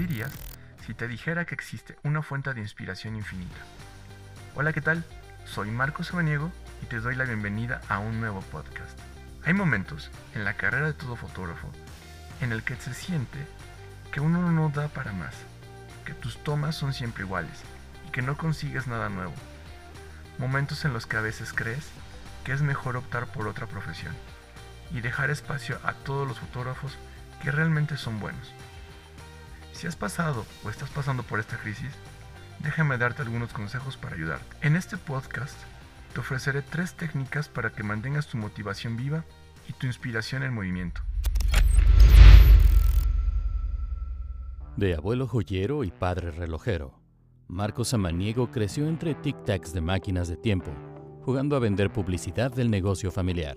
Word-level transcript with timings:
dirías 0.00 0.32
si 0.86 0.94
te 0.94 1.06
dijera 1.08 1.44
que 1.44 1.54
existe 1.54 1.98
una 2.02 2.22
fuente 2.22 2.54
de 2.54 2.60
inspiración 2.62 3.16
infinita? 3.16 3.60
Hola, 4.54 4.72
¿qué 4.72 4.80
tal? 4.80 5.04
Soy 5.44 5.70
Marco 5.70 6.02
Samaniego 6.04 6.50
y 6.82 6.86
te 6.86 7.00
doy 7.00 7.14
la 7.16 7.24
bienvenida 7.24 7.82
a 7.90 7.98
un 7.98 8.18
nuevo 8.18 8.40
podcast. 8.40 8.98
Hay 9.44 9.52
momentos 9.52 10.10
en 10.34 10.44
la 10.44 10.54
carrera 10.54 10.86
de 10.86 10.94
todo 10.94 11.16
fotógrafo 11.16 11.70
en 12.40 12.50
el 12.50 12.62
que 12.62 12.76
se 12.76 12.94
siente 12.94 13.38
que 14.10 14.22
uno 14.22 14.50
no 14.50 14.70
da 14.70 14.88
para 14.88 15.12
más, 15.12 15.34
que 16.06 16.14
tus 16.14 16.42
tomas 16.42 16.74
son 16.74 16.94
siempre 16.94 17.24
iguales 17.24 17.60
y 18.08 18.10
que 18.10 18.22
no 18.22 18.38
consigues 18.38 18.86
nada 18.86 19.10
nuevo. 19.10 19.34
Momentos 20.38 20.86
en 20.86 20.94
los 20.94 21.06
que 21.06 21.18
a 21.18 21.20
veces 21.20 21.52
crees 21.52 21.90
que 22.44 22.52
es 22.52 22.62
mejor 22.62 22.96
optar 22.96 23.26
por 23.26 23.46
otra 23.46 23.66
profesión 23.66 24.14
y 24.92 25.02
dejar 25.02 25.28
espacio 25.28 25.78
a 25.84 25.92
todos 25.92 26.26
los 26.26 26.38
fotógrafos 26.38 26.96
que 27.42 27.50
realmente 27.50 27.98
son 27.98 28.18
buenos. 28.18 28.54
Si 29.80 29.86
has 29.86 29.96
pasado 29.96 30.44
o 30.62 30.68
estás 30.68 30.90
pasando 30.90 31.22
por 31.22 31.40
esta 31.40 31.56
crisis, 31.56 31.88
déjame 32.58 32.98
darte 32.98 33.22
algunos 33.22 33.54
consejos 33.54 33.96
para 33.96 34.14
ayudarte. 34.14 34.54
En 34.60 34.76
este 34.76 34.98
podcast 34.98 35.56
te 36.12 36.20
ofreceré 36.20 36.60
tres 36.60 36.92
técnicas 36.92 37.48
para 37.48 37.70
que 37.70 37.82
mantengas 37.82 38.26
tu 38.26 38.36
motivación 38.36 38.98
viva 38.98 39.24
y 39.70 39.72
tu 39.72 39.86
inspiración 39.86 40.42
en 40.42 40.52
movimiento. 40.52 41.00
De 44.76 44.94
abuelo 44.94 45.26
joyero 45.26 45.82
y 45.82 45.90
padre 45.90 46.30
relojero, 46.30 47.00
Marco 47.48 47.82
Samaniego 47.82 48.50
creció 48.50 48.86
entre 48.86 49.16
tic-tacs 49.16 49.72
de 49.72 49.80
máquinas 49.80 50.28
de 50.28 50.36
tiempo, 50.36 50.72
jugando 51.24 51.56
a 51.56 51.58
vender 51.58 51.90
publicidad 51.90 52.52
del 52.52 52.70
negocio 52.70 53.10
familiar. 53.10 53.56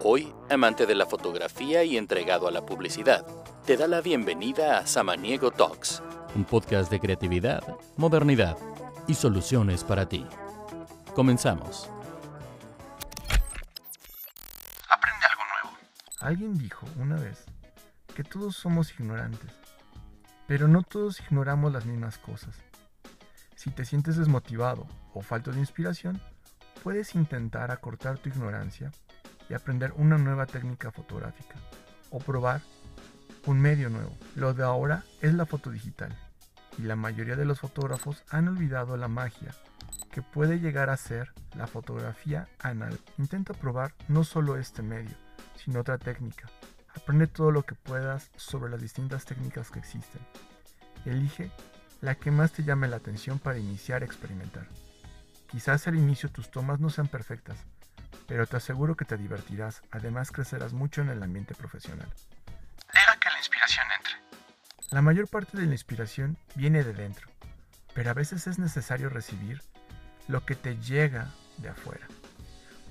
Hoy, 0.00 0.34
amante 0.50 0.86
de 0.86 0.94
la 0.94 1.06
fotografía 1.06 1.84
y 1.84 1.96
entregado 1.96 2.48
a 2.48 2.50
la 2.50 2.66
publicidad, 2.66 3.24
te 3.64 3.76
da 3.76 3.86
la 3.86 4.00
bienvenida 4.00 4.78
a 4.78 4.86
Samaniego 4.86 5.50
Talks, 5.50 6.02
un 6.34 6.44
podcast 6.44 6.90
de 6.90 7.00
creatividad, 7.00 7.62
modernidad 7.96 8.58
y 9.06 9.14
soluciones 9.14 9.84
para 9.84 10.06
ti. 10.08 10.26
Comenzamos. 11.14 11.88
Aprende 14.90 15.26
algo 15.30 15.42
nuevo. 15.62 15.78
Alguien 16.20 16.58
dijo 16.58 16.86
una 16.98 17.16
vez 17.16 17.44
que 18.14 18.24
todos 18.24 18.56
somos 18.56 18.92
ignorantes, 18.98 19.52
pero 20.46 20.68
no 20.68 20.82
todos 20.82 21.20
ignoramos 21.20 21.72
las 21.72 21.86
mismas 21.86 22.18
cosas. 22.18 22.56
Si 23.54 23.70
te 23.70 23.84
sientes 23.84 24.16
desmotivado 24.16 24.86
o 25.14 25.22
falto 25.22 25.52
de 25.52 25.60
inspiración, 25.60 26.20
puedes 26.82 27.14
intentar 27.14 27.70
acortar 27.70 28.18
tu 28.18 28.28
ignorancia 28.28 28.90
y 29.48 29.54
aprender 29.54 29.92
una 29.96 30.18
nueva 30.18 30.46
técnica 30.46 30.90
fotográfica 30.90 31.56
o 32.10 32.18
probar 32.18 32.62
un 33.46 33.60
medio 33.60 33.90
nuevo. 33.90 34.16
Lo 34.34 34.54
de 34.54 34.64
ahora 34.64 35.04
es 35.20 35.34
la 35.34 35.46
foto 35.46 35.70
digital 35.70 36.16
y 36.78 36.82
la 36.82 36.96
mayoría 36.96 37.36
de 37.36 37.44
los 37.44 37.60
fotógrafos 37.60 38.24
han 38.30 38.48
olvidado 38.48 38.96
la 38.96 39.08
magia 39.08 39.54
que 40.10 40.22
puede 40.22 40.60
llegar 40.60 40.90
a 40.90 40.96
ser 40.96 41.32
la 41.56 41.66
fotografía 41.66 42.48
anal. 42.60 42.98
Intenta 43.18 43.52
probar 43.52 43.94
no 44.08 44.24
solo 44.24 44.56
este 44.56 44.82
medio, 44.82 45.16
sino 45.56 45.80
otra 45.80 45.98
técnica. 45.98 46.48
Aprende 46.94 47.26
todo 47.26 47.50
lo 47.50 47.64
que 47.64 47.74
puedas 47.74 48.30
sobre 48.36 48.70
las 48.70 48.80
distintas 48.80 49.24
técnicas 49.24 49.70
que 49.70 49.80
existen. 49.80 50.22
Elige 51.04 51.50
la 52.00 52.14
que 52.14 52.30
más 52.30 52.52
te 52.52 52.62
llame 52.62 52.86
la 52.86 52.96
atención 52.96 53.38
para 53.38 53.58
iniciar 53.58 54.02
a 54.02 54.04
experimentar. 54.04 54.68
Quizás 55.48 55.86
al 55.88 55.96
inicio 55.96 56.30
tus 56.30 56.50
tomas 56.50 56.80
no 56.80 56.90
sean 56.90 57.08
perfectas, 57.08 57.58
pero 58.26 58.46
te 58.46 58.56
aseguro 58.56 58.96
que 58.96 59.04
te 59.04 59.16
divertirás, 59.16 59.82
además 59.90 60.30
crecerás 60.32 60.72
mucho 60.72 61.02
en 61.02 61.10
el 61.10 61.22
ambiente 61.22 61.54
profesional. 61.54 62.08
Deja 62.92 63.16
que 63.18 63.30
la 63.30 63.38
inspiración 63.38 63.86
entre. 63.96 64.14
La 64.90 65.02
mayor 65.02 65.28
parte 65.28 65.58
de 65.58 65.66
la 65.66 65.72
inspiración 65.72 66.38
viene 66.54 66.84
de 66.84 66.92
dentro, 66.92 67.28
pero 67.94 68.10
a 68.10 68.14
veces 68.14 68.46
es 68.46 68.58
necesario 68.58 69.08
recibir 69.08 69.62
lo 70.28 70.44
que 70.44 70.54
te 70.54 70.76
llega 70.76 71.28
de 71.58 71.68
afuera. 71.68 72.06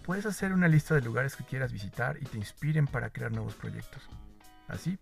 Puedes 0.04 0.26
hacer 0.26 0.52
una 0.52 0.68
lista 0.68 0.96
de 0.96 1.02
lugares 1.02 1.36
que 1.36 1.46
quieras 1.46 1.72
visitar 1.72 2.18
y 2.22 2.26
te 2.26 2.38
inspiren 2.38 2.88
para 2.88 3.10
crear 3.10 3.32
nuevos 3.32 3.56
proyectos. 3.56 4.04
Así, 4.68 5.00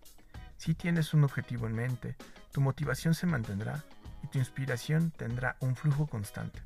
si 0.56 0.74
tienes 0.74 1.12
un 1.12 1.24
objetivo 1.24 1.66
en 1.66 1.74
mente, 1.74 2.16
tu 2.52 2.60
motivación 2.60 3.14
se 3.14 3.26
mantendrá 3.26 3.82
y 4.22 4.28
tu 4.28 4.38
inspiración 4.38 5.10
tendrá 5.10 5.56
un 5.60 5.74
flujo 5.74 6.06
constante. 6.06 6.62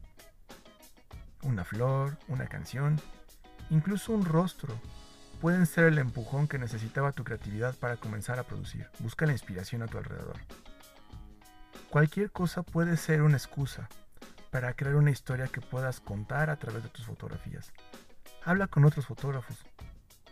Una 1.42 1.64
flor, 1.64 2.18
una 2.28 2.46
canción, 2.46 3.00
Incluso 3.70 4.12
un 4.12 4.24
rostro 4.24 4.78
pueden 5.40 5.66
ser 5.66 5.84
el 5.84 5.98
empujón 5.98 6.48
que 6.48 6.58
necesitaba 6.58 7.12
tu 7.12 7.24
creatividad 7.24 7.74
para 7.74 7.96
comenzar 7.96 8.38
a 8.38 8.44
producir. 8.44 8.88
Busca 9.00 9.26
la 9.26 9.32
inspiración 9.32 9.82
a 9.82 9.86
tu 9.86 9.98
alrededor. 9.98 10.36
Cualquier 11.90 12.30
cosa 12.30 12.62
puede 12.62 12.96
ser 12.96 13.22
una 13.22 13.36
excusa 13.36 13.88
para 14.50 14.74
crear 14.74 14.96
una 14.96 15.10
historia 15.10 15.48
que 15.48 15.60
puedas 15.60 16.00
contar 16.00 16.50
a 16.50 16.56
través 16.56 16.82
de 16.82 16.88
tus 16.88 17.06
fotografías. 17.06 17.72
Habla 18.44 18.68
con 18.68 18.84
otros 18.84 19.06
fotógrafos, 19.06 19.56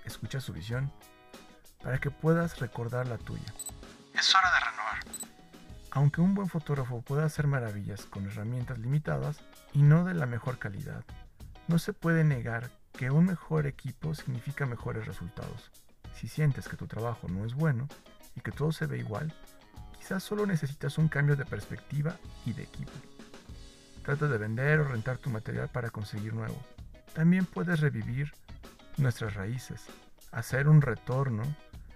escucha 0.05 0.41
su 0.41 0.53
visión, 0.53 0.93
para 1.83 1.99
que 1.99 2.11
puedas 2.11 2.61
recordar 2.61 3.07
la 3.07 3.19
tuya. 3.19 3.53
Es 4.15 4.35
hora 4.35 4.51
de 4.53 4.61
renovar. 4.61 5.05
Aunque 5.91 6.21
un 6.21 6.35
buen 6.35 6.49
fotógrafo 6.49 7.03
pueda 7.03 7.25
hacer 7.25 7.47
maravillas 7.47 8.07
con 8.07 8.27
herramientas 8.27 8.79
limitadas 8.79 9.39
y 9.73 9.83
no 9.83 10.05
de 10.05 10.15
la 10.15 10.27
mejor 10.27 10.59
calidad, 10.59 11.05
no 11.69 11.79
se 11.79 11.93
puede 11.93 12.25
negar 12.25 12.71
que 12.97 13.11
un 13.11 13.27
mejor 13.27 13.67
equipo 13.67 14.15
significa 14.15 14.67
mejores 14.67 15.07
resultados. 15.07 15.71
Si 16.15 16.29
sientes 16.29 16.69
que 16.69 16.77
tu 16.77 16.87
trabajo 16.87 17.29
no 17.29 17.45
es 17.45 17.55
bueno 17.55 17.89
y 18.37 18.41
que 18.41 18.53
todo 18.53 18.73
se 18.73 18.87
ve 18.87 18.99
igual, 18.99 19.35
quizás 19.99 20.23
solo 20.23 20.47
necesitas 20.47 20.97
un 20.99 21.09
cambio 21.09 21.35
de 21.37 21.45
perspectiva 21.45 22.17
y 22.47 22.53
de 22.53 22.63
equipo. 22.63 22.93
Trata 24.05 24.29
de 24.29 24.39
vender 24.39 24.81
o 24.81 24.85
rentar 24.85 25.19
tu 25.19 25.29
material 25.29 25.69
para 25.69 25.91
conseguir 25.91 26.35
nuevo. 26.35 26.57
También 27.15 27.47
puedes 27.47 27.81
revivir 27.81 28.33
nuestras 28.97 29.35
raíces, 29.35 29.87
hacer 30.31 30.69
un 30.69 30.81
retorno 30.81 31.43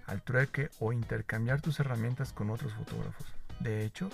al 0.07 0.23
trueque 0.23 0.71
o 0.81 0.93
intercambiar 0.93 1.61
tus 1.61 1.79
herramientas 1.79 2.33
con 2.33 2.51
otros 2.51 2.75
fotógrafos. 2.75 3.27
De 3.61 3.85
hecho, 3.85 4.09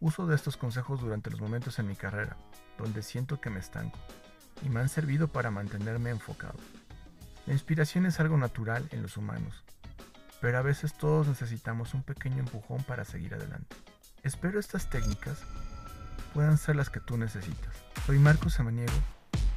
uso 0.00 0.26
de 0.26 0.36
estos 0.36 0.56
consejos 0.56 1.00
durante 1.00 1.30
los 1.30 1.40
momentos 1.40 1.78
en 1.78 1.88
mi 1.88 1.96
carrera, 1.96 2.36
donde 2.78 3.02
siento 3.02 3.40
que 3.40 3.50
me 3.50 3.60
estanco 3.60 3.98
y 4.62 4.68
me 4.68 4.80
han 4.80 4.88
servido 4.88 5.28
para 5.28 5.50
mantenerme 5.50 6.10
enfocado. 6.10 6.58
La 7.46 7.52
inspiración 7.52 8.06
es 8.06 8.20
algo 8.20 8.36
natural 8.36 8.86
en 8.92 9.02
los 9.02 9.16
humanos, 9.16 9.64
pero 10.40 10.58
a 10.58 10.62
veces 10.62 10.94
todos 10.94 11.26
necesitamos 11.26 11.94
un 11.94 12.02
pequeño 12.02 12.38
empujón 12.38 12.82
para 12.84 13.04
seguir 13.04 13.34
adelante. 13.34 13.76
Espero 14.22 14.60
estas 14.60 14.90
técnicas 14.90 15.38
puedan 16.34 16.58
ser 16.58 16.76
las 16.76 16.90
que 16.90 17.00
tú 17.00 17.16
necesitas. 17.16 17.74
Soy 18.06 18.18
Marcos 18.18 18.54
Samaniego 18.54 18.92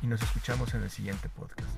y 0.01 0.07
nos 0.07 0.21
escuchamos 0.21 0.73
en 0.73 0.83
el 0.83 0.89
siguiente 0.89 1.29
podcast. 1.29 1.69